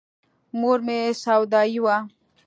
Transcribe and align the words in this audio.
مور 0.59 0.79
مې 0.85 0.99
سودايي 1.23 1.79
وه. 1.83 1.97